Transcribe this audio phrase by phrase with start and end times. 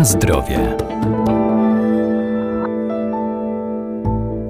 [0.00, 0.76] Na zdrowie.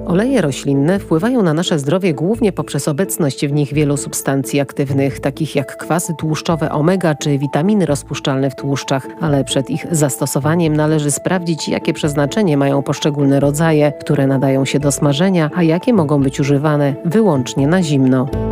[0.05, 5.55] Oleje roślinne wpływają na nasze zdrowie głównie poprzez obecność w nich wielu substancji aktywnych, takich
[5.55, 11.69] jak kwasy tłuszczowe omega czy witaminy rozpuszczalne w tłuszczach, ale przed ich zastosowaniem należy sprawdzić,
[11.69, 16.95] jakie przeznaczenie mają poszczególne rodzaje, które nadają się do smażenia, a jakie mogą być używane
[17.05, 18.50] wyłącznie na zimno.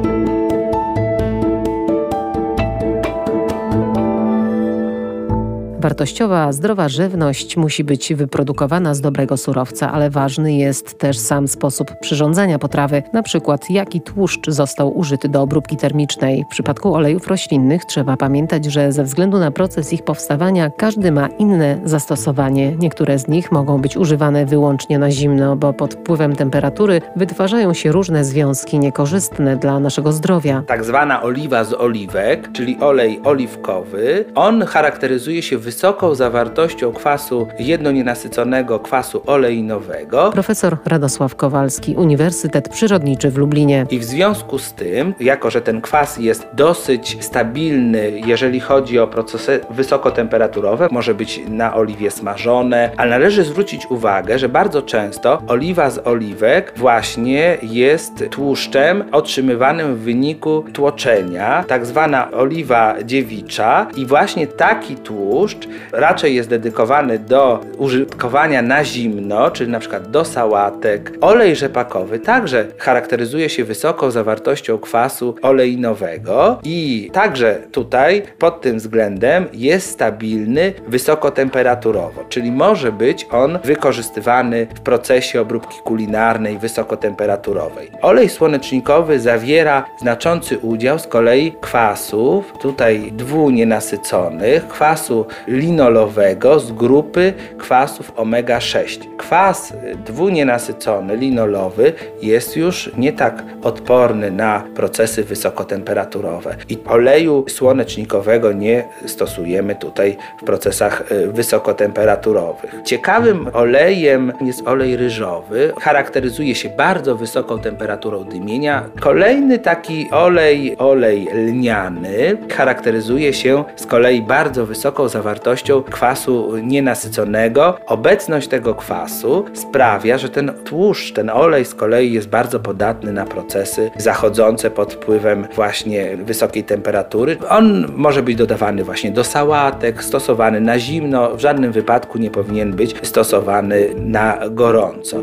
[5.90, 11.92] Wartościowa, zdrowa żywność musi być wyprodukowana z dobrego surowca, ale ważny jest też sam sposób
[12.02, 16.44] przyrządzania potrawy, na przykład jaki tłuszcz został użyty do obróbki termicznej.
[16.44, 21.28] W przypadku olejów roślinnych trzeba pamiętać, że ze względu na proces ich powstawania każdy ma
[21.28, 22.76] inne zastosowanie.
[22.80, 27.92] Niektóre z nich mogą być używane wyłącznie na zimno, bo pod wpływem temperatury wytwarzają się
[27.92, 30.64] różne związki niekorzystne dla naszego zdrowia.
[30.68, 38.80] Tak zwana oliwa z oliwek, czyli olej oliwkowy, on charakteryzuje się wysoką zawartością kwasu jednonienasyconego
[38.80, 40.32] kwasu oleinowego.
[40.32, 43.86] Profesor Radosław Kowalski, Uniwersytet Przyrodniczy w Lublinie.
[43.92, 49.08] I w związku z tym, jako że ten kwas jest dosyć stabilny, jeżeli chodzi o
[49.08, 55.90] procesy wysokotemperaturowe, może być na oliwie smażone, ale należy zwrócić uwagę, że bardzo często oliwa
[55.90, 64.48] z oliwek właśnie jest tłuszczem otrzymywanym w wyniku tłoczenia, tak zwana oliwa dziewicza i właśnie
[64.48, 65.59] taki tłuszcz
[65.92, 71.12] raczej jest dedykowany do użytkowania na zimno, czyli na przykład do sałatek.
[71.22, 79.46] Olej rzepakowy także charakteryzuje się wysoką zawartością kwasu oleinowego i także tutaj pod tym względem
[79.54, 87.92] jest stabilny wysokotemperaturowo, czyli może być on wykorzystywany w procesie obróbki kulinarnej wysokotemperaturowej.
[88.02, 98.12] Olej słonecznikowy zawiera znaczący udział z kolei kwasów, tutaj dwunienasyconych, kwasu linolowego z grupy kwasów
[98.16, 99.00] omega-6.
[99.18, 99.74] Kwas
[100.06, 109.76] dwunienasycony linolowy jest już nie tak odporny na procesy wysokotemperaturowe i oleju słonecznikowego nie stosujemy
[109.76, 112.76] tutaj w procesach y, wysokotemperaturowych.
[112.86, 115.74] Ciekawym olejem jest olej ryżowy.
[115.82, 118.86] Charakteryzuje się bardzo wysoką temperaturą dymienia.
[119.00, 127.78] Kolejny taki olej, olej lniany, charakteryzuje się z kolei bardzo wysoką zawartością zawartością kwasu nienasyconego.
[127.86, 133.26] Obecność tego kwasu sprawia, że ten tłuszcz, ten olej z kolei jest bardzo podatny na
[133.26, 137.38] procesy zachodzące pod wpływem właśnie wysokiej temperatury.
[137.50, 142.74] On może być dodawany właśnie do sałatek, stosowany na zimno, w żadnym wypadku nie powinien
[142.74, 145.18] być stosowany na gorąco.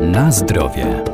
[0.00, 1.11] Na zdrowie.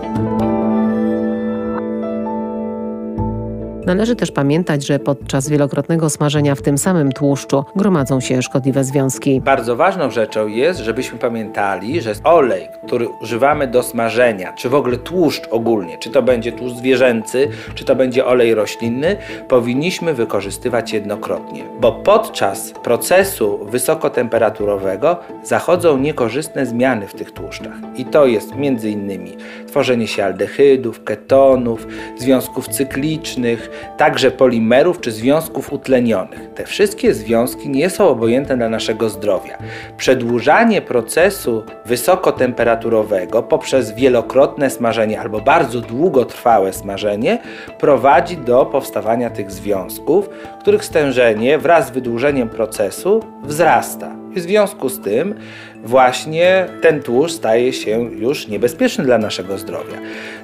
[3.88, 9.41] Należy też pamiętać, że podczas wielokrotnego smażenia w tym samym tłuszczu gromadzą się szkodliwe związki.
[9.41, 14.97] Bardzo ważną rzeczą jest, żebyśmy pamiętali, że olej, który używamy do smażenia, czy w ogóle
[14.97, 19.16] tłuszcz ogólnie, czy to będzie tłuszcz zwierzęcy, czy to będzie olej roślinny,
[19.49, 27.75] powinniśmy wykorzystywać jednokrotnie, bo podczas procesu wysokotemperaturowego zachodzą niekorzystne zmiany w tych tłuszczach.
[27.97, 31.87] I to jest między innymi tworzenie się aldehydów, ketonów,
[32.19, 36.40] związków cyklicznych, także polimerów czy związków utlenionych.
[36.54, 39.58] Te wszystkie związki nie są obojętne dla naszego zdrowia.
[39.96, 47.38] Przedłużanie procesu wysokotemperaturowego poprzez wielokrotne smażenie albo bardzo długotrwałe smażenie
[47.78, 54.27] prowadzi do powstawania tych związków, których stężenie wraz z wydłużeniem procesu wzrasta.
[54.36, 55.34] W związku z tym
[55.84, 59.98] właśnie ten tłuszcz staje się już niebezpieczny dla naszego zdrowia.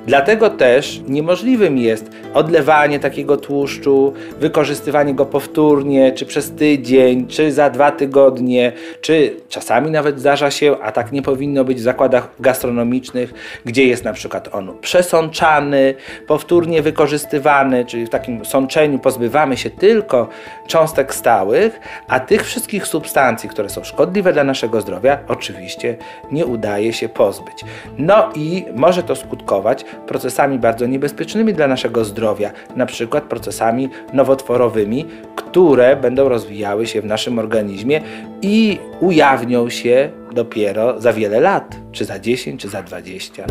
[0.06, 7.70] Dlatego też niemożliwym jest odlewanie takiego tłuszczu, wykorzystywanie go powtórnie, czy przez tydzień, czy za
[7.70, 13.34] dwa tygodnie, czy czasami nawet zdarza się, a tak nie powinno być w zakładach gastronomicznych,
[13.64, 15.94] gdzie jest na przykład on przesączany,
[16.26, 20.28] powtórnie wykorzystywany, czyli w takim sączeniu pozbywamy się tylko
[20.66, 25.96] cząstek stałych, a tych wszystkich substancji, które są szkodliwe dla naszego zdrowia, oczywiście
[26.32, 27.64] nie udaje się pozbyć.
[27.98, 35.06] No i może to skutkować procesami bardzo niebezpiecznymi dla naszego zdrowia, na przykład procesami nowotworowymi,
[35.36, 38.00] które będą rozwijały się w naszym organizmie
[38.42, 43.44] i ujawnią się dopiero za wiele lat, czy za 10, czy za 20.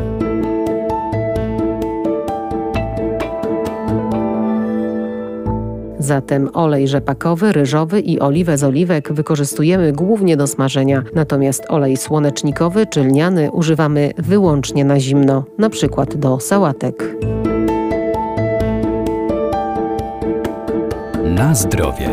[6.03, 12.87] Zatem olej rzepakowy, ryżowy i oliwę z oliwek wykorzystujemy głównie do smażenia, natomiast olej słonecznikowy
[12.87, 17.15] czy lniany używamy wyłącznie na zimno, na przykład do sałatek.
[21.23, 22.09] Na zdrowie.